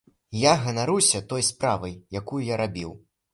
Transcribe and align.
Я 0.43 0.53
ганаруся 0.61 1.21
той 1.33 1.45
справай, 1.49 1.93
якую 2.21 2.41
я 2.49 2.59
рабіў. 2.65 2.91